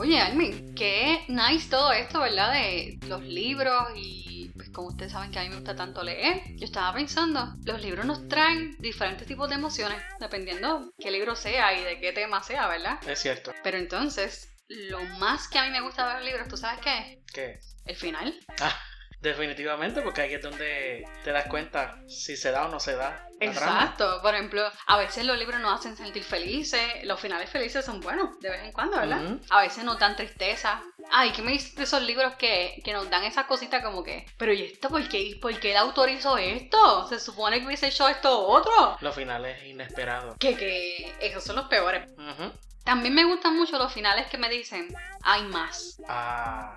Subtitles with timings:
[0.00, 2.52] Oye, Almi, qué nice todo esto, ¿verdad?
[2.52, 6.40] De los libros y pues como ustedes saben que a mí me gusta tanto leer,
[6.54, 11.76] yo estaba pensando, los libros nos traen diferentes tipos de emociones, dependiendo qué libro sea
[11.76, 13.00] y de qué tema sea, ¿verdad?
[13.08, 13.52] Es cierto.
[13.64, 16.98] Pero entonces, lo más que a mí me gusta de los libros, ¿tú sabes qué
[16.98, 17.32] es?
[17.34, 17.58] ¿Qué?
[17.84, 18.38] El final.
[18.60, 18.80] Ah,
[19.20, 23.28] definitivamente, porque ahí es donde te das cuenta si se da o no se da.
[23.40, 23.82] la trama.
[23.82, 24.20] Exacto.
[24.22, 26.82] Por ejemplo, a veces los libros nos hacen sentir felices.
[27.04, 29.22] Los finales felices son buenos de vez en cuando, ¿verdad?
[29.24, 29.40] Ujú.
[29.50, 30.82] A veces nos dan tristeza.
[31.10, 34.26] Ay, ¿qué me dices de esos libros que, que nos dan esa cosita como que,
[34.36, 37.06] pero ¿y esto por qué, por qué el autor hizo esto?
[37.08, 38.96] Se supone que hubiese hecho esto otro.
[39.00, 40.36] Los finales inesperados.
[40.38, 42.08] Que, que esos son los peores.
[42.16, 42.52] Ujú.
[42.84, 44.88] También me gustan mucho los finales que me dicen,
[45.22, 46.00] hay más.
[46.08, 46.74] Ah,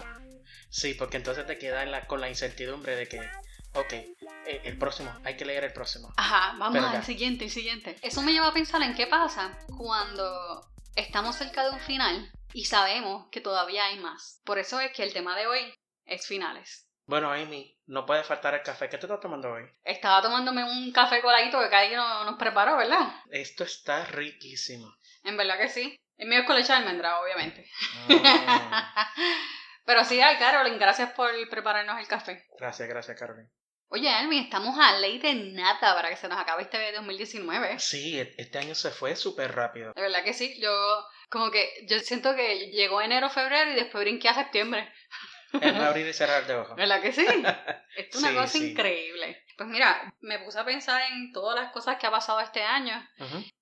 [0.69, 3.19] sí, porque entonces te quedas la- con la incertidumbre de que,
[3.73, 6.11] ok, eh, el próximo, hay que leer el próximo.
[6.17, 7.95] Ajá, vamos al siguiente, el siguiente.
[8.01, 12.65] Eso me lleva a pensar en qué pasa cuando estamos cerca de un final y
[12.65, 14.41] sabemos que todavía hay más.
[14.43, 15.73] Por eso es que el tema de hoy
[16.05, 16.87] es finales.
[17.05, 18.87] Bueno, Amy, no puede faltar el café.
[18.87, 19.63] ¿Qué te estás tomando hoy?
[19.83, 23.15] Estaba tomándome un café coladito que Kai no- nos preparó, ¿verdad?
[23.31, 24.93] Esto está riquísimo.
[25.23, 25.97] En verdad que sí.
[26.17, 27.69] El mío es con leche de almendra, obviamente.
[28.07, 28.11] Mm,
[29.85, 32.45] Pero sí, ay, Carolyn, gracias por prepararnos el café.
[32.59, 33.47] gracias, gracias, Carolyn.
[33.93, 37.77] Oye, Almi, estamos a ley de nada para que se nos acabe este 2019.
[37.79, 39.91] Sí, e- este año se fue súper rápido.
[39.93, 40.71] De verdad que sí, yo
[41.29, 44.89] como que yo siento que llegó enero, febrero y después brinqué a septiembre.
[45.59, 46.77] Es abrir y cerrar de ojos.
[46.77, 47.25] ¿Verdad que sí?
[47.25, 47.47] Esto
[47.97, 48.71] es una Sí, cosa sí.
[48.71, 49.40] increíble.
[49.61, 53.07] Pues mira, me puse a pensar en todas las cosas que ha pasado este año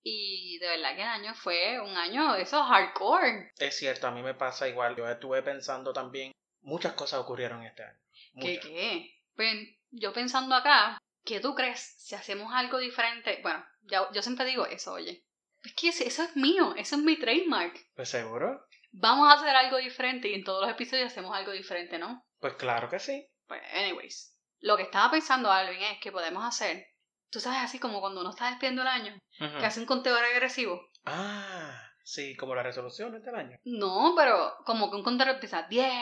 [0.01, 3.51] y de verdad que el año fue un año de esos hardcore.
[3.57, 4.95] Es cierto, a mí me pasa igual.
[4.95, 7.99] Yo estuve pensando también, muchas cosas ocurrieron este año.
[8.39, 8.65] ¿Qué Muchas.
[8.65, 9.13] qué?
[9.35, 9.53] Pues
[9.89, 13.37] yo pensando acá, ¿qué tú crees si hacemos algo diferente?
[13.43, 15.25] Bueno, ya, yo siempre digo eso, oye.
[15.65, 17.77] Es que eso es mío, eso es mi trademark.
[17.93, 18.65] Pues seguro.
[18.93, 22.25] Vamos a hacer algo diferente y en todos los episodios hacemos algo diferente, ¿no?
[22.39, 23.27] Pues claro que sí.
[23.47, 24.38] Pues, anyways.
[24.61, 26.85] Lo que estaba pensando, Alvin, es que podemos hacer,
[27.29, 30.81] tú sabes, así como cuando uno está despidiendo el año, que hace un conteo regresivo.
[31.05, 33.57] Ah, sí, como las resoluciones del año.
[33.63, 35.93] No, pero como que un conteo empieza 10,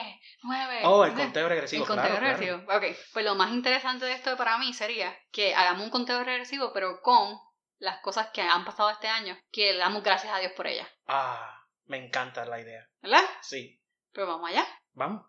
[0.43, 0.81] 9.
[0.85, 1.25] Oh, el 10.
[1.27, 2.37] conteo regresivo, El conteo claro, claro.
[2.39, 2.73] regresivo.
[2.77, 6.71] Ok, pues lo más interesante de esto para mí sería que hagamos un conteo regresivo,
[6.73, 7.37] pero con
[7.79, 10.87] las cosas que han pasado este año, que le damos gracias a Dios por ellas.
[11.05, 12.87] Ah, me encanta la idea.
[13.01, 13.23] ¿Verdad?
[13.41, 13.79] Sí,
[14.11, 14.65] Pero vamos allá.
[14.93, 15.27] vamos.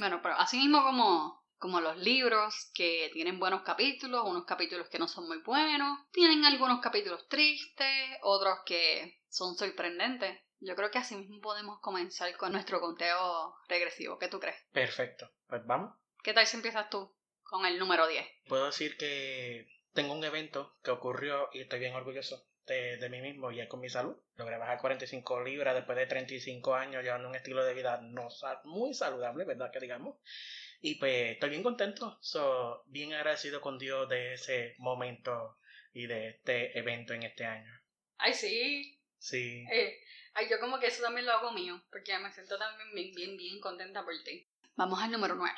[0.00, 4.98] Bueno, pero así mismo como, como los libros que tienen buenos capítulos, unos capítulos que
[4.98, 10.40] no son muy buenos, tienen algunos capítulos tristes, otros que son sorprendentes.
[10.58, 14.18] Yo creo que así mismo podemos comenzar con nuestro conteo regresivo.
[14.18, 14.56] ¿Qué tú crees?
[14.72, 15.30] Perfecto.
[15.46, 15.94] Pues vamos.
[16.22, 18.26] ¿Qué tal si empiezas tú con el número 10?
[18.48, 23.20] Puedo decir que tengo un evento que ocurrió y estoy bien orgulloso de, de mí
[23.20, 24.16] mismo y es con mi salud.
[24.36, 28.28] Logré bajar 45 libras después de 35 años llevando un estilo de vida no
[28.64, 29.70] muy saludable, ¿verdad?
[29.70, 30.16] Que digamos.
[30.80, 35.58] Y pues estoy bien contento, so, bien agradecido con Dios de ese momento
[35.92, 37.70] y de este evento en este año.
[38.16, 38.98] Ay, sí.
[39.18, 39.66] Sí.
[39.70, 40.00] Eh,
[40.34, 43.36] ay, yo como que eso también lo hago mío, porque me siento también bien, bien,
[43.36, 44.48] bien contenta por ti.
[44.76, 45.54] Vamos al número 9.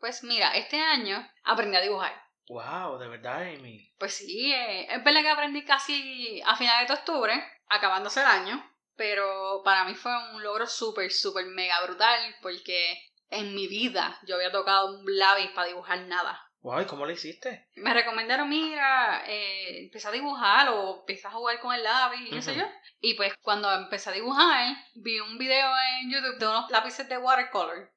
[0.00, 2.29] Pues mira, este año aprendí a dibujar.
[2.50, 3.94] Wow, de verdad, Amy.
[3.96, 7.32] Pues sí, eh, es verdad que aprendí casi a finales de octubre,
[7.68, 13.54] acabándose el año, pero para mí fue un logro súper, súper mega brutal, porque en
[13.54, 16.44] mi vida yo había tocado un lápiz para dibujar nada.
[16.62, 17.68] Wow, ¿y cómo lo hiciste?
[17.76, 22.30] Me recomendaron, mira, eh, empecé a dibujar o empecé a jugar con el lápiz y
[22.30, 22.64] qué sé yo.
[23.00, 25.70] Y pues cuando empecé a dibujar, vi un video
[26.02, 27.92] en YouTube de unos lápices de watercolor.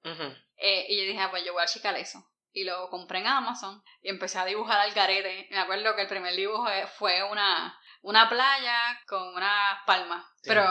[0.58, 2.24] Eh, y yo dije, ah, pues yo voy a checar eso.
[2.54, 5.48] Y lo compré en Amazon y empecé a dibujar al garete.
[5.50, 10.24] Me acuerdo que el primer dibujo eh, fue una, una playa con unas palmas.
[10.36, 10.50] Sí.
[10.50, 10.64] Pero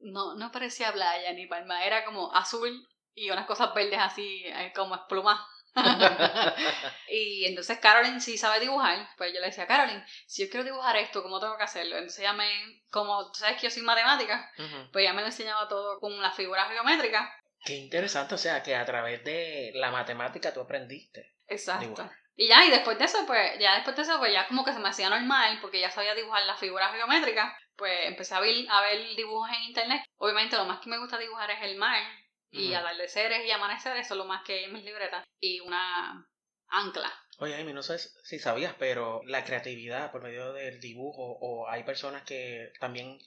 [0.00, 4.72] no, no parecía playa ni palma, era como azul y unas cosas verdes así, eh,
[4.74, 5.40] como esplumas.
[7.08, 9.08] y entonces Carolyn sí sabe dibujar.
[9.16, 11.96] Pues yo le decía, Carolyn, si yo quiero dibujar esto, ¿cómo tengo que hacerlo?
[11.96, 12.48] Entonces ella me,
[12.90, 14.50] como tú sabes que yo soy matemática,
[14.92, 17.28] pues ella me lo enseñaba todo con las figuras geométricas.
[17.64, 21.34] Qué interesante, o sea, que a través de la matemática tú aprendiste.
[21.46, 21.82] Exacto.
[21.84, 22.10] Dibujar.
[22.36, 24.72] Y ya, y después de eso, pues, ya después de eso, pues ya como que
[24.72, 28.66] se me hacía normal, porque ya sabía dibujar las figuras geométricas, pues empecé a ver,
[28.68, 30.02] a ver dibujos en internet.
[30.16, 32.02] Obviamente lo más que me gusta dibujar es el mar,
[32.50, 32.76] y Ujú.
[32.76, 35.24] atardeceres y amaneceres, eso es lo más que hay en mis libretas.
[35.40, 36.28] Y una
[36.68, 37.12] ancla.
[37.38, 41.82] Oye, Amy, no sé si sabías, pero la creatividad por medio del dibujo, o hay
[41.82, 43.18] personas que también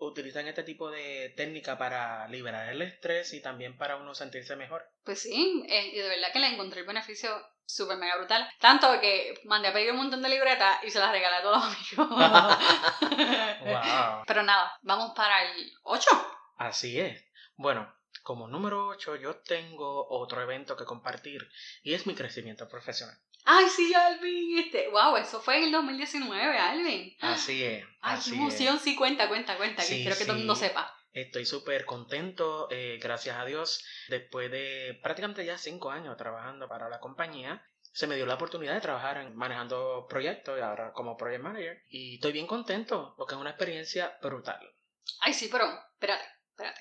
[0.00, 4.88] utilizan este tipo de técnica para liberar el estrés y también para uno sentirse mejor.
[5.04, 7.30] Pues sí, eh, y de verdad que le encontré el beneficio
[7.64, 8.48] súper mega brutal.
[8.60, 11.64] Tanto que mandé a pedir un montón de libretas y se las regalé a todos
[11.64, 12.08] los amigos.
[13.60, 14.24] wow.
[14.26, 16.10] Pero nada, vamos para el 8.
[16.58, 17.24] Así es.
[17.56, 21.48] Bueno, como número 8 yo tengo otro evento que compartir
[21.82, 23.16] y es mi crecimiento profesional.
[23.44, 24.88] Ay, sí, Alvin, este.
[24.88, 27.16] Wow, eso fue en el 2019, Alvin.
[27.20, 27.84] Así es.
[28.00, 28.40] Ay, así qué es.
[28.42, 30.66] emoción, sí, cuenta, cuenta, cuenta, que Sí, quiero que todo el mundo sí.
[30.66, 30.94] sepa.
[31.12, 33.84] Estoy súper contento, eh, gracias a Dios.
[34.08, 38.74] Después de prácticamente ya cinco años trabajando para la compañía, se me dio la oportunidad
[38.74, 41.82] de trabajar en, manejando proyectos y ahora como project manager.
[41.88, 44.60] Y estoy bien contento porque es una experiencia brutal.
[45.20, 45.64] Ay, sí, pero
[45.94, 46.80] espérate, espérate.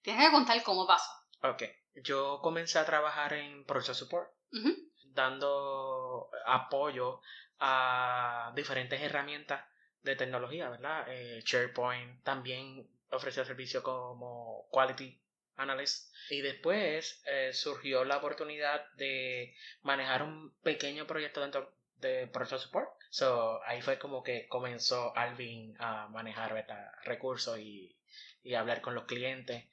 [0.00, 1.08] Tienes que contar cómo pasó.
[1.42, 1.62] Ok,
[2.02, 4.74] yo comencé a trabajar en Project Support, Ujú.
[5.14, 7.20] Dando apoyo
[7.58, 9.64] a diferentes herramientas
[10.02, 11.06] de tecnología, ¿verdad?
[11.08, 15.18] Eh, SharePoint también ofrecía servicio como Quality
[15.56, 16.12] Analyst.
[16.30, 22.90] Y después eh, surgió la oportunidad de manejar un pequeño proyecto dentro de Project Support.
[23.10, 26.90] So, ahí fue como que comenzó Alvin a manejar ¿verdad?
[27.04, 27.96] recursos y,
[28.42, 29.64] y hablar con los clientes.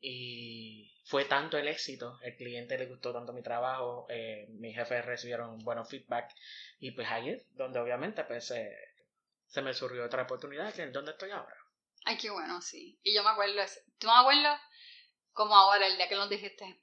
[0.00, 5.06] Y fue tanto el éxito, el cliente le gustó tanto mi trabajo, eh, mis jefes
[5.06, 6.30] recibieron buenos feedback
[6.80, 8.76] y pues ahí es donde obviamente pues eh,
[9.46, 11.56] se me surgió otra oportunidad que es donde estoy ahora.
[12.04, 12.98] Ay, qué bueno, sí.
[13.02, 13.54] Y yo me acuerdo,
[13.98, 14.60] ¿tú me acuerdas?
[15.32, 16.82] Como ahora, el día que nos dijiste,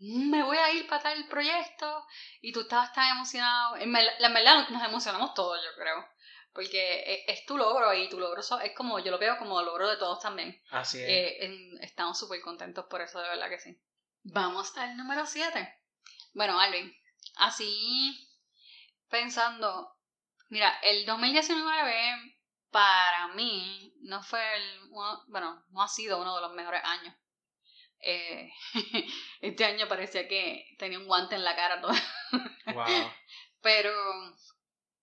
[0.00, 2.04] "Mm, me voy a ir para tal proyecto,
[2.40, 3.76] y tú estabas tan emocionado.
[3.76, 6.04] En la verdad, nos emocionamos todos, yo creo.
[6.52, 9.62] Porque es, es tu logro, y tu logro so- es como, yo lo veo como
[9.62, 10.60] logro de todos también.
[10.70, 11.08] Así es.
[11.08, 13.80] Eh, estamos súper contentos por eso, de verdad que sí.
[14.24, 15.72] Vamos al número 7.
[16.34, 16.92] Bueno, Alvin,
[17.36, 18.28] así
[19.08, 19.96] pensando,
[20.48, 22.36] mira, el 2019
[22.70, 27.14] para mí no fue el, uno- bueno, no ha sido uno de los mejores años.
[28.02, 28.50] Eh,
[29.40, 31.92] este año parecía que tenía un guante en la cara todo.
[32.74, 33.10] wow.
[33.62, 33.92] Pero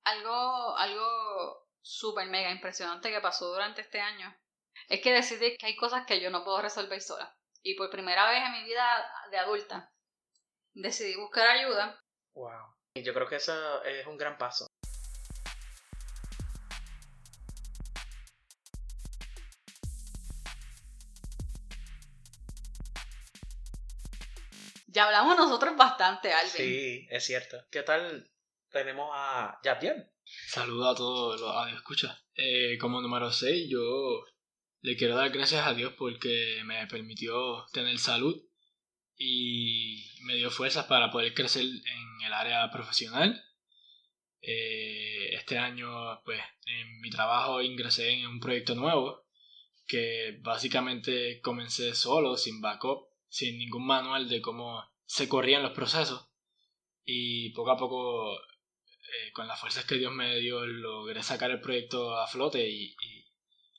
[0.07, 4.36] algo, algo súper mega impresionante que pasó durante este año
[4.88, 7.36] es que decidí que hay cosas que yo no puedo resolver sola.
[7.62, 9.92] Y por primera vez en mi vida de adulta
[10.74, 12.01] decidí buscar ayuda.
[12.33, 12.75] Wow.
[12.94, 14.68] Y yo creo que eso es un gran paso.
[24.88, 26.51] Ya hablamos nosotros bastante, Alvin.
[26.51, 27.63] Sí, es cierto.
[27.69, 28.27] ¿Qué tal?
[28.72, 30.08] Tenemos a Yadiel.
[30.24, 32.24] Saludo a todos los audioscuchas.
[32.36, 34.25] Eh, como número 6, yo
[34.81, 38.42] le quiero dar gracias a Dios porque me permitió tener salud
[39.18, 43.44] y me dio fuerzas para poder crecer en el área profesional.
[44.42, 49.25] Eh, este año, pues, en mi trabajo ingresé en un proyecto nuevo
[49.88, 56.30] que básicamente comencé solo, sin backup, sin ningún manual de cómo se corrían los procesos.
[57.06, 58.38] Y poco a poco
[59.07, 62.95] eh, con las fuerzas que Dios me dio, logré sacar el proyecto a flote y,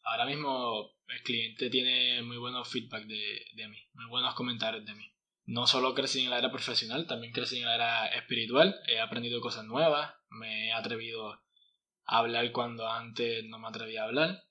[0.04, 4.94] ahora mismo el cliente tiene muy buenos feedback de, de mí, muy buenos comentarios de
[4.94, 5.04] mí.
[5.44, 9.40] No solo crecí en el área profesional, también crecí en el área espiritual, he aprendido
[9.40, 14.44] cosas nuevas, me he atrevido a hablar cuando antes no me atrevía a hablar.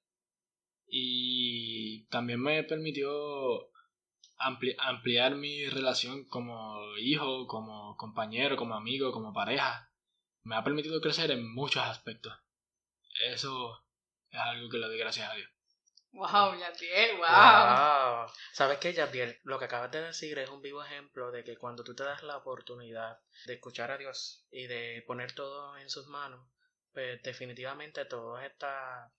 [0.87, 3.09] Y también me permitió
[4.39, 9.86] ampli- ampliar mi relación como hijo, como compañero, como amigo, como pareja
[10.47, 12.33] me ha permitido crecer en muchos aspectos.
[13.25, 13.85] Eso
[14.31, 15.49] es algo que le doy gracias a Dios.
[16.13, 17.27] Wow, Yadiel, wow.
[17.27, 18.31] Wow.
[18.53, 19.39] ¿Sabes qué, Yadiel?
[19.43, 22.23] Lo que acabas de decir es un vivo ejemplo de que cuando tú te das
[22.23, 26.47] la oportunidad de escuchar a Dios y de poner todo en sus manos,
[26.93, 29.11] pues definitivamente todas estas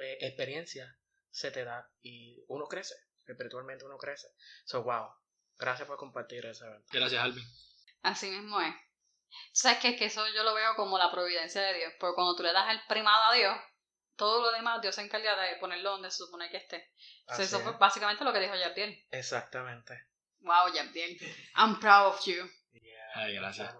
[0.00, 0.90] eh, experiencias
[1.30, 2.94] se te da y uno crece,
[3.26, 4.28] espiritualmente uno crece.
[4.64, 5.10] So, wow.
[5.58, 6.64] Gracias por compartir eso.
[6.90, 7.44] Gracias, Alvin.
[8.02, 8.74] Así mismo es.
[9.52, 12.42] Sabes que, que eso yo lo veo como la providencia de Dios, porque cuando tú
[12.42, 13.56] le das el primado a Dios,
[14.16, 16.90] todo lo demás Dios se encarga de ponerlo donde se supone que esté.
[17.26, 17.62] O sea, Así eso es.
[17.64, 19.06] fue básicamente lo que dijo Yabdiel.
[19.10, 20.06] Exactamente.
[20.40, 21.18] Wow, Yabdiel.
[21.56, 22.48] I'm proud of you.
[23.14, 23.74] Ay, gracias.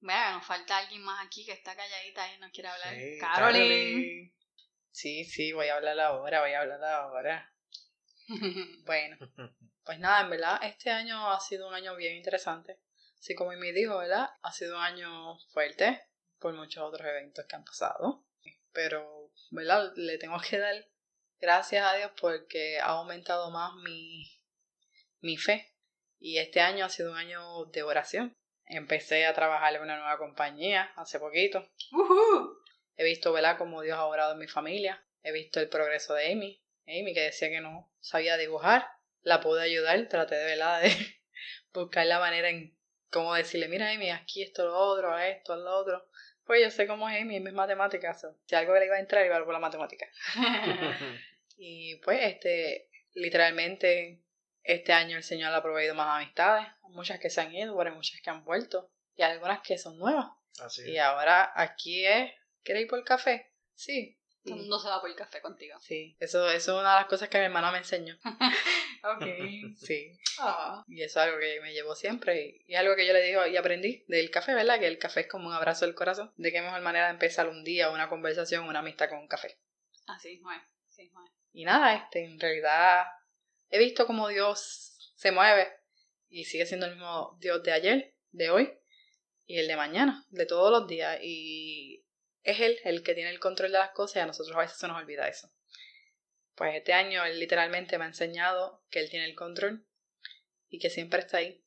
[0.00, 2.94] Vea, nos falta alguien más aquí que está calladita y no quiere hablar.
[2.94, 4.34] Sí, Caroline.
[4.90, 7.48] Sí, sí, voy a hablar ahora, voy a hablar ahora.
[8.84, 9.16] Bueno,
[9.84, 12.78] pues nada, en verdad, este año ha sido un año bien interesante.
[13.22, 14.30] Así como me dijo, ¿verdad?
[14.42, 16.08] Ha sido un año fuerte
[16.40, 18.26] por muchos otros eventos que han pasado.
[18.72, 19.92] Pero, ¿verdad?
[19.94, 20.74] Le tengo que dar
[21.38, 24.24] gracias a Dios porque ha aumentado más mi,
[25.20, 25.72] mi fe.
[26.18, 28.36] Y este año ha sido un año de oración.
[28.66, 31.70] Empecé a trabajar en una nueva compañía hace poquito.
[31.92, 32.58] Ujú.
[32.96, 35.06] He visto, ¿verdad?, cómo Dios ha obrado en mi familia.
[35.22, 36.60] He visto el progreso de Amy.
[36.88, 38.84] Amy, que decía que no sabía dibujar.
[39.20, 40.08] La pude ayudar.
[40.08, 41.16] Traté de, ¿verdad?, de
[41.72, 42.81] buscar la manera en
[43.12, 46.08] como decirle, mira Amy, aquí esto, lo otro, esto, lo otro.
[46.44, 48.26] Pues yo sé cómo es Amy, es matemáticas.
[48.46, 50.06] Si algo le iba a entrar, iba a por la matemática.
[51.56, 54.22] y pues, este, literalmente,
[54.62, 56.66] este año el Señor ha proveído más amistades.
[56.88, 58.90] Muchas que se han ido, pero hay muchas que han vuelto.
[59.14, 60.26] Y algunas que son nuevas.
[60.60, 63.52] Así Y ahora aquí es, ¿quieres ir por el café?
[63.74, 64.18] Sí.
[64.44, 65.78] Todo el mundo se va por el café contigo.
[65.80, 68.18] Sí, eso, eso es una de las cosas que mi hermana me enseñó.
[69.02, 69.24] Ok.
[69.76, 70.84] Sí, Ah.
[70.88, 73.46] y eso es algo que me llevó siempre y, y algo que yo le digo
[73.46, 74.78] y aprendí del café, ¿verdad?
[74.78, 76.32] Que el café es como un abrazo del corazón.
[76.36, 79.58] De qué mejor manera de empezar un día, una conversación, una amistad con un café.
[80.06, 80.40] Así es.
[80.88, 81.10] Así es.
[81.52, 83.04] Y nada, este, en realidad
[83.70, 85.68] he visto cómo Dios se mueve
[86.28, 88.72] y sigue siendo el mismo Dios de ayer, de hoy
[89.46, 91.18] y el de mañana, de todos los días.
[91.22, 92.04] Y
[92.42, 94.78] es Él el que tiene el control de las cosas y a nosotros a veces
[94.78, 95.50] se nos olvida eso.
[96.62, 99.84] Pues este año Él literalmente me ha enseñado que Él tiene el control
[100.68, 101.60] y que siempre está ahí.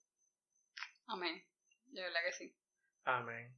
[1.08, 1.46] Amén.
[1.88, 2.56] De verdad que sí.
[3.04, 3.54] Amén.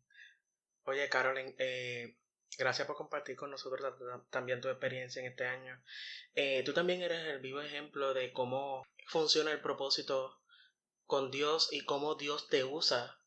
[0.86, 2.18] Oye, Carolyn, eh,
[2.58, 5.80] gracias por compartir con nosotros ta- ta- también tu experiencia en este año.
[6.34, 10.42] Eh, tú también eres el vivo ejemplo de cómo funciona el propósito
[11.06, 13.20] con Dios y cómo Dios te usa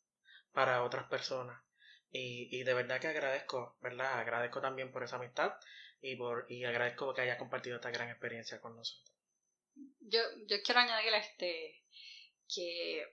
[0.50, 1.62] para otras personas.
[2.10, 4.18] Y, y de verdad que agradezco, ¿verdad?
[4.18, 5.52] Agradezco también por esa amistad
[6.02, 9.12] y, por, y agradezco que hayas compartido esta gran experiencia con nosotros.
[10.00, 11.82] Yo, yo quiero añadir este
[12.52, 13.06] que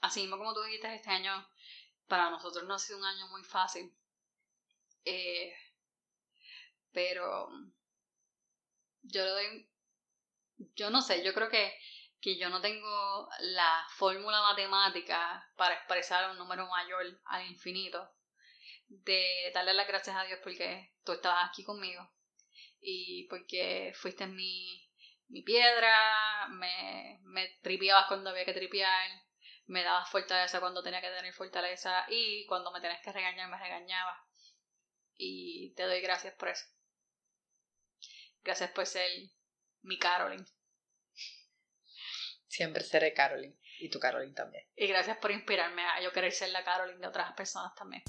[0.00, 1.32] así mismo como tú dijiste este año
[2.08, 3.92] para nosotros no ha sido un año muy fácil
[5.04, 5.52] Eh,
[6.92, 7.48] pero
[9.02, 9.70] yo le doy
[10.76, 11.72] yo no sé yo creo que
[12.20, 18.10] que yo no tengo la fórmula matemática para expresar un número mayor al infinito
[18.90, 22.12] de darle las gracias a Dios porque tú estabas aquí conmigo
[22.80, 24.90] y porque fuiste mi
[25.30, 29.10] mi piedra, me, me tripeabas cuando había que tripear,
[29.66, 33.58] me dabas fortaleza cuando tenía que tener fortaleza y cuando me tenías que regañar me
[33.58, 34.18] regañabas.
[35.16, 36.66] Y te doy gracias por eso.
[38.42, 39.08] Gracias por ser
[39.82, 40.44] mi Carolyn.
[42.48, 44.66] Siempre seré Caroline y tu Caroline también.
[44.74, 48.02] Y gracias por inspirarme a yo querer ser la Carolyn de otras personas también.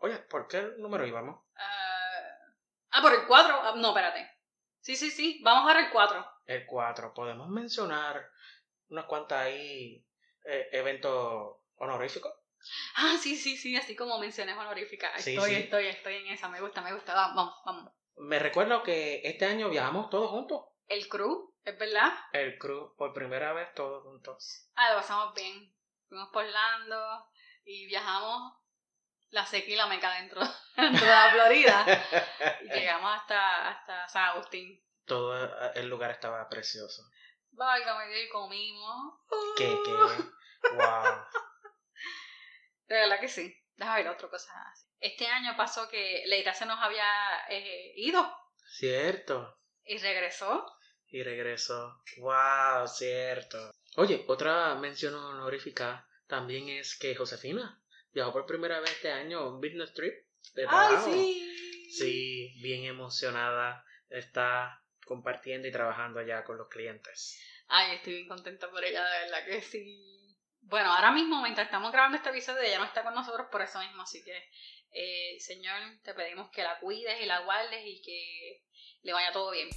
[0.00, 1.40] Oye, ¿por qué número íbamos?
[1.56, 2.38] Ah,
[2.90, 3.76] ah, por el 4.
[3.76, 4.30] no, espérate.
[4.80, 5.40] Sí, sí, sí.
[5.44, 6.26] Vamos ahora el 4.
[6.46, 7.12] El 4.
[7.12, 8.30] Podemos mencionar
[8.88, 10.02] unas cuantas ahí
[10.44, 12.32] eh, eventos honoríficos.
[12.96, 13.76] Ah, sí, sí, sí.
[13.76, 15.26] Así como menciones honoríficas.
[15.26, 15.56] Estoy, sí.
[15.56, 16.48] estoy, estoy en esa.
[16.48, 17.12] Me gusta, me gusta.
[17.12, 17.92] Vamos, vamos.
[18.16, 20.64] Me recuerdo que este año viajamos todos juntos.
[20.88, 22.10] El crew, ¿es verdad?
[22.32, 24.70] El crew, por primera vez todos juntos.
[24.76, 25.74] Ah, lo pasamos bien.
[26.08, 27.28] Fuimos por Orlando
[27.64, 28.59] y viajamos
[29.30, 30.40] la seca y la meca dentro,
[30.76, 31.86] dentro de la Florida.
[32.62, 34.82] Y llegamos hasta, hasta San Agustín.
[35.04, 37.02] Todo eh, el lugar estaba precioso.
[37.52, 39.14] Válgame Dios, y comimos.
[39.56, 39.92] ¿Qué, qué?
[40.74, 41.24] Wow.
[42.86, 43.56] De verdad que sí.
[43.76, 44.52] Déjame ver otra cosa.
[44.98, 47.06] Este año pasó que Leita se nos había
[47.48, 48.30] eh, ido
[48.66, 49.58] Cierto.
[49.84, 50.66] y regresó.
[51.06, 52.02] Y regresó.
[52.18, 53.72] Wow, cierto.
[53.96, 59.48] Oye, otra mención honorífica también es que Josefina viajó por primera vez este año a
[59.48, 60.14] un business trip
[60.54, 61.86] de ¡Ay, sí!
[61.90, 63.84] Sí, bien emocionada.
[64.08, 67.40] Está compartiendo y trabajando allá con los clientes.
[67.68, 70.36] Ay, estoy bien contenta por ella, de verdad que sí.
[70.62, 73.80] Bueno, ahora mismo, mientras estamos grabando este episodio, ella no está con nosotros por eso
[73.80, 74.50] mismo, así que,
[74.92, 78.62] eh, Señor, te pedimos que la cuides y la guardes y que
[79.02, 79.68] le vaya todo bien.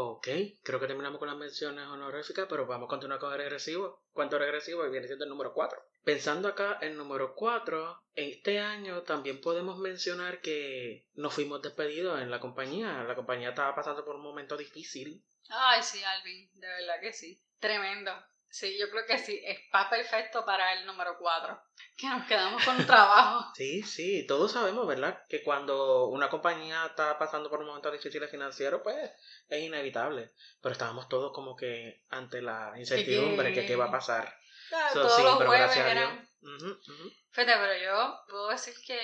[0.00, 0.28] Ok,
[0.62, 4.04] creo que terminamos con las menciones honoríficas, pero vamos a continuar con el regresivo.
[4.12, 4.86] ¿Cuánto regresivo?
[4.86, 5.76] Y viene siendo el número 4.
[6.04, 12.30] Pensando acá en número 4, este año también podemos mencionar que nos fuimos despedidos en
[12.30, 13.02] la compañía.
[13.02, 15.20] La compañía estaba pasando por un momento difícil.
[15.48, 17.42] Ay, sí, Alvin, de verdad que sí.
[17.58, 18.12] Tremendo.
[18.50, 21.60] Sí, yo creo que sí, está perfecto para el número 4.
[21.96, 23.46] Que nos quedamos con trabajo.
[23.54, 25.22] Sí, sí, todos sabemos, ¿verdad?
[25.28, 29.10] Que cuando una compañía está pasando por un momento difícil financiero, pues
[29.48, 30.30] es inevitable.
[30.62, 34.32] Pero estábamos todos como que ante la incertidumbre que qué va a pasar.
[34.72, 36.54] Ah, So, Todos sí, los pero jueves gracias a eran Dios.
[36.62, 37.10] Ujú, ujú.
[37.32, 38.98] Fíjate, pero yo puedo decir que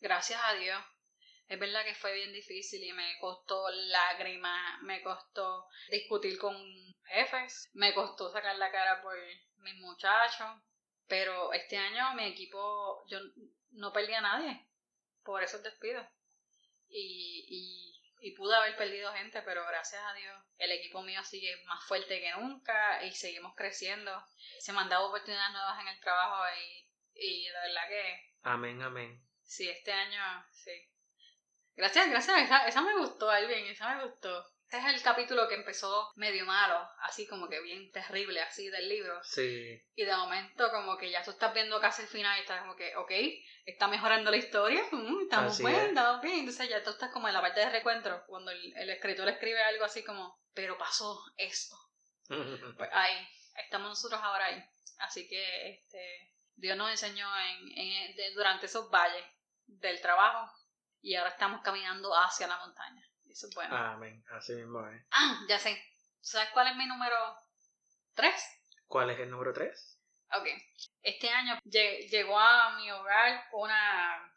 [0.00, 0.78] gracias a Dios,
[1.50, 6.56] es verdad que fue bien difícil y me costó lágrimas, me costó discutir con
[7.04, 9.14] jefes, me costó sacar la cara por
[9.58, 10.62] mis muchachos,
[11.06, 13.18] pero este año mi equipo, yo
[13.72, 14.66] no perdí a nadie
[15.22, 16.06] por esos despidos.
[16.88, 17.90] Y, y
[18.22, 22.20] y pude haber perdido gente, pero gracias a Dios el equipo mío sigue más fuerte
[22.20, 24.12] que nunca y seguimos creciendo.
[24.58, 28.34] Se me han dado oportunidades nuevas en el trabajo y, y de verdad que...
[28.42, 29.26] Amén, amén.
[29.42, 30.70] Sí, este año, sí.
[31.80, 32.42] Gracias, gracias.
[32.42, 34.44] Esa, esa me gustó, Alvin, esa me gustó.
[34.64, 38.88] Este es el capítulo que empezó medio malo, así como que bien terrible, así del
[38.88, 39.18] libro.
[39.24, 39.82] Sí.
[39.96, 42.76] Y de momento, como que ya tú estás viendo casi el final y estás como
[42.76, 43.10] que, ok,
[43.64, 45.88] está mejorando la historia, mm, estamos Así bien, es.
[45.88, 46.38] estamos bien.
[46.40, 49.60] Entonces ya tú estás como en la parte de recuentro, cuando el, el escritor escribe
[49.62, 51.76] algo así como, pero pasó esto.
[52.76, 53.26] Pues ahí,
[53.64, 54.62] estamos nosotros ahora ahí.
[54.98, 59.24] Así que este, Dios nos enseñó en, en- de- durante esos valles
[59.66, 60.48] del trabajo
[61.02, 63.04] y ahora estamos caminando hacia la montaña.
[63.28, 63.76] Eso es bueno.
[63.76, 65.02] Amén, así mismo es.
[65.12, 65.82] Ah, ya sé.
[66.20, 67.16] ¿Sabes cuál es mi número
[68.14, 68.34] 3?
[68.86, 69.98] ¿Cuál es el número 3?
[70.32, 70.46] Ok.
[71.02, 74.34] Este año lle- llegó a mi hogar una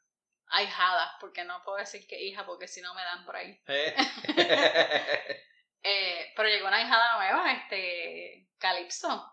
[0.48, 3.60] ahijada, porque no puedo decir que hija, porque si no me dan por ahí.
[3.68, 3.96] Eh,
[6.36, 9.30] pero llegó una hijada nueva, este, Calypso.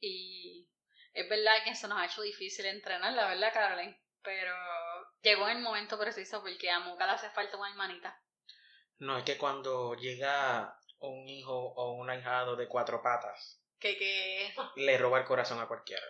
[0.00, 0.68] Y
[1.14, 3.98] es verdad que se nos ha hecho difícil entrenar, la verdad, Caroline.
[4.22, 4.54] Pero
[5.22, 8.20] llegó en el momento preciso porque a Moca le hace falta una hermanita.
[8.98, 14.54] no, es que cuando llega un hijo o un ahijado de cuatro patas, Que, que
[14.76, 16.02] le roba el corazón a cualquiera.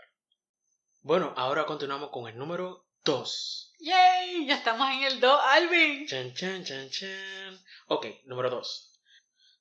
[1.00, 3.74] Bueno, ahora continuamos con el número 2.
[3.80, 4.46] ¡Yay!
[4.46, 6.06] Ya estamos en el 2, Alvin.
[6.06, 7.58] Chan, chan, chan, chan.
[7.88, 9.00] Ok, número 2.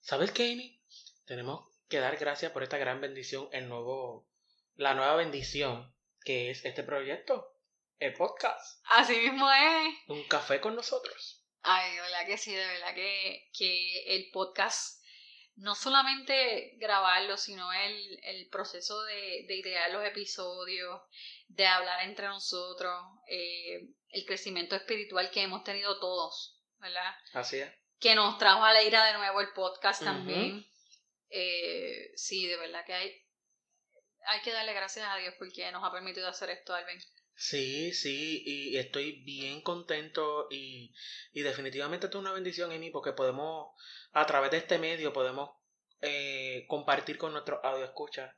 [0.02, 0.80] ¿Sabes qué, Amy?
[1.26, 4.28] Tenemos que dar gracias por esta gran bendición, el nuevo,
[4.76, 7.51] la nueva bendición que es este proyecto,
[8.02, 8.84] el podcast.
[8.86, 9.94] Así mismo es.
[10.08, 11.46] Un café con nosotros.
[11.62, 15.00] Ay, de verdad que sí, de verdad que, que el podcast,
[15.56, 21.00] no solamente grabarlo, sino el, el proceso de, de idear los episodios,
[21.48, 22.92] de hablar entre nosotros,
[23.30, 27.16] eh, el crecimiento espiritual que hemos tenido todos, ¿verdad?
[27.34, 27.72] Así es.
[28.00, 30.66] Que nos trajo a la ira de nuevo el podcast también.
[31.30, 33.28] Eh, sí, de verdad que hay,
[34.26, 37.00] hay que darle gracias a Dios porque nos ha permitido hacer esto, Alvin.
[37.44, 40.94] Sí, sí, y estoy bien contento y,
[41.34, 43.74] y definitivamente esto es una bendición, Amy, porque podemos,
[44.12, 45.50] a través de este medio, podemos
[46.02, 48.36] eh, compartir con nuestros escuchas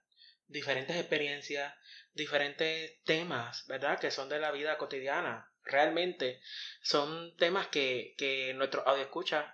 [0.48, 1.74] diferentes experiencias,
[2.14, 4.00] diferentes temas, ¿verdad?
[4.00, 5.52] Que son de la vida cotidiana.
[5.64, 6.40] Realmente
[6.82, 9.54] son temas que, que nuestros escuchas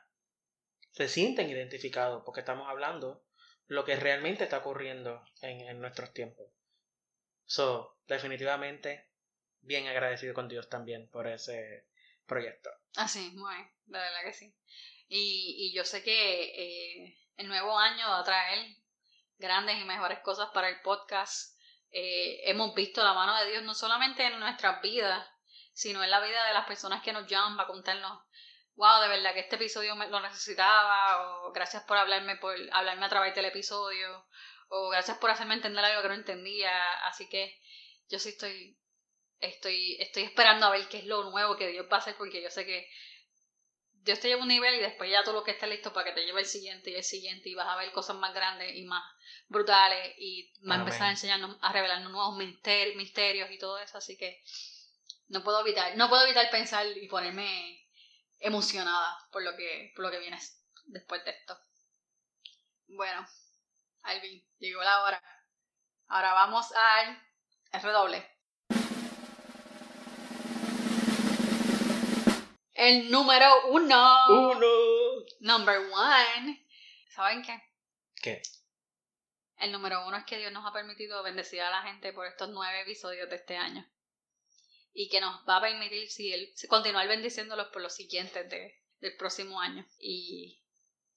[0.91, 3.25] se sienten identificados porque estamos hablando
[3.65, 6.51] lo que realmente está ocurriendo en, en nuestros tiempos.
[7.45, 9.08] So, definitivamente
[9.61, 11.85] bien agradecido con Dios también por ese
[12.25, 12.69] proyecto.
[12.95, 14.53] Así, muy, de verdad que sí.
[15.07, 16.43] Y, y yo sé que
[17.03, 18.75] eh, el nuevo año va a traer
[19.37, 21.57] grandes y mejores cosas para el podcast.
[21.91, 25.27] Eh, hemos visto la mano de Dios no solamente en nuestras vidas,
[25.73, 28.21] sino en la vida de las personas que nos llaman para contarnos,
[28.75, 33.05] wow, de verdad que este episodio me- lo necesitaba, o gracias por hablarme, por hablarme
[33.05, 34.27] a través del episodio,
[34.67, 36.93] o gracias por hacerme entender algo que no entendía.
[37.07, 37.59] Así que
[38.09, 38.77] yo sí estoy
[39.41, 42.41] estoy, estoy esperando a ver qué es lo nuevo que Dios va a hacer, porque
[42.41, 42.89] yo sé que
[44.01, 46.13] Dios te lleva un nivel y después ya tú lo que estés listo para que
[46.19, 48.83] te lleve el siguiente y el siguiente y vas a ver cosas más grandes y
[48.85, 49.03] más
[49.47, 53.97] brutales y va a empezar a enseñarnos, a revelarnos nuevos mister- misterios y todo eso,
[53.99, 54.41] así que
[55.29, 57.87] no puedo evitar, no puedo evitar pensar y ponerme
[58.39, 60.39] emocionada por lo que, por lo que viene
[60.87, 61.57] después de esto.
[62.87, 63.25] Bueno,
[64.03, 65.23] Alvin, llegó la hora.
[66.07, 67.21] Ahora vamos al
[67.81, 68.27] redoble.
[72.79, 74.15] El número uno.
[74.29, 75.25] ¡Uno!
[75.41, 76.65] Number one.
[77.09, 77.61] ¿Saben qué?
[78.21, 78.41] ¿Qué?
[79.57, 82.47] El número uno es que Dios nos ha permitido bendecir a la gente por estos
[82.47, 83.85] nueve episodios de este año.
[84.93, 89.17] Y que nos va a permitir si él, continuar bendiciéndolos por los siguientes de, del
[89.17, 89.85] próximo año.
[89.99, 90.63] Y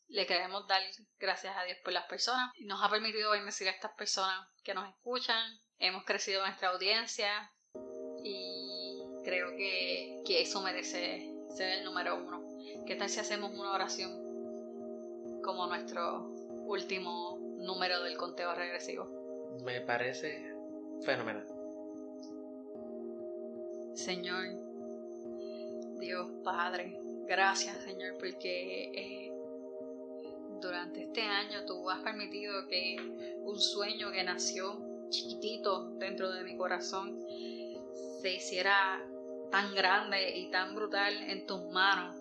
[0.09, 0.83] le queremos dar
[1.21, 2.51] gracias a Dios por las personas.
[2.59, 5.61] Nos ha permitido bendecir a estas personas que nos escuchan.
[5.79, 7.53] Hemos crecido nuestra audiencia.
[8.25, 12.43] Y creo que, que eso merece ser el número uno.
[12.87, 14.11] ¿Qué tal si hacemos una oración
[15.43, 16.29] como nuestro
[16.67, 19.07] último número del conteo regresivo?
[19.63, 20.55] Me parece
[21.03, 21.47] fenomenal.
[23.95, 24.47] Señor,
[25.99, 29.33] Dios Padre, gracias Señor porque eh,
[30.61, 32.97] durante este año tú has permitido que
[33.45, 37.23] un sueño que nació chiquitito dentro de mi corazón
[38.23, 39.05] se hiciera
[39.53, 42.17] tan grande y tan brutal en tus manos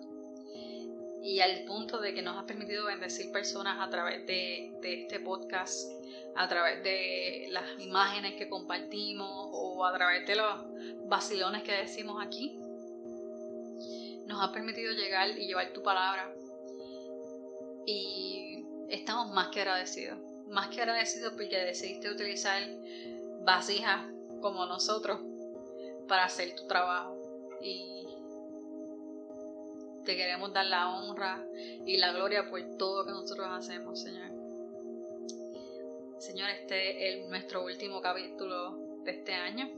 [1.22, 5.88] y al punto de que nos has permitido bendecir personas a través de, este podcast,
[6.34, 10.66] a través de las imágenes que compartimos o a través de los
[11.06, 12.58] vacilones que decimos aquí.
[14.26, 16.32] Nos has permitido llegar y llevar tu palabra
[17.86, 20.18] Y estamos más que agradecidos.
[20.48, 22.62] Más que agradecidos porque decidiste utilizar
[23.44, 24.06] vasijas
[24.40, 25.20] como nosotros
[26.08, 27.21] para hacer tu trabajo.
[27.62, 28.06] Y
[30.04, 31.46] te queremos dar la honra
[31.86, 34.30] y la gloria por todo que nosotros hacemos, Señor.
[36.18, 39.68] Señor, este es nuestro último capítulo de este año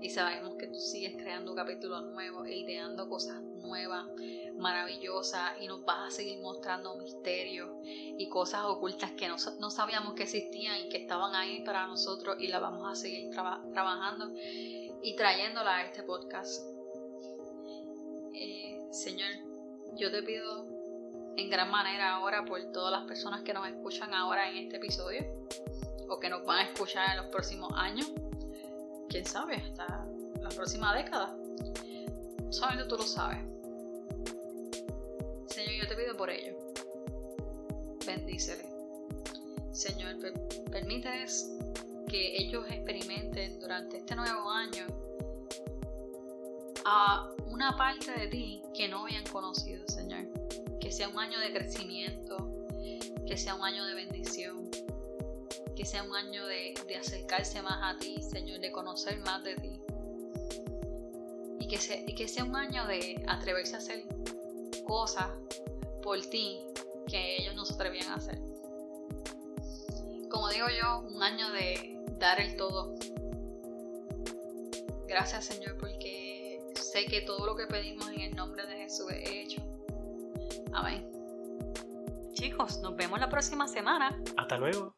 [0.00, 4.06] y sabemos que tú sigues creando capítulos nuevos e ideando cosas nuevas,
[4.58, 10.24] maravillosas y nos vas a seguir mostrando misterios y cosas ocultas que no, sabíamos que
[10.24, 14.32] existían y que estaban ahí para nosotros y las vamos a seguir trabajando
[15.02, 16.75] y trayéndola a este podcast.
[18.38, 19.30] Eh, Señor,
[19.94, 20.66] yo te pido
[21.38, 25.22] en gran manera ahora por todas las personas que nos escuchan ahora en este episodio
[26.10, 28.12] o que nos van a escuchar en los próximos años
[29.08, 30.06] quién sabe, hasta
[30.42, 31.34] la próxima década.
[32.50, 33.38] Solamente tú lo sabes.
[35.46, 36.58] Señor, yo te pido por ello.
[38.04, 38.68] Bendícele.
[39.72, 40.16] Señor,
[40.70, 41.56] permíteles
[42.06, 45.05] que ellos experimenten durante este nuevo año
[46.88, 50.28] a una parte de ti que no habían conocido, Señor.
[50.80, 52.36] Que sea un año de crecimiento,
[53.26, 54.70] que sea un año de bendición,
[55.74, 59.80] que sea un año de, acercarse más a ti, Señor, de conocer más de ti.
[61.58, 64.04] Y que, sea un año de atreverse a hacer
[64.86, 65.26] cosas
[66.04, 66.60] por ti
[67.08, 68.38] que ellos no se atrevían a hacer.
[70.30, 72.94] Como digo yo, un año de dar el todo.
[75.08, 76.25] Gracias Señor porque
[76.96, 79.62] sé que todo lo que pedimos en el nombre de Jesús es hecho.
[80.72, 81.06] Amén.
[82.32, 84.18] Chicos, nos vemos la próxima semana.
[84.38, 84.95] Hasta luego.